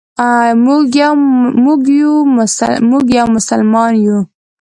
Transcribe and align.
موږ 1.65 1.79
یو 3.17 3.25
مسلمان 3.37 3.93
یو. 4.05 4.17